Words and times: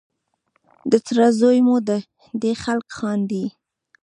د 0.91 0.93
تره 1.05 1.27
زوی 1.39 1.57
مو 1.65 1.75
دی 2.41 2.53
خلک 2.63 2.87
خاندي. 2.97 3.45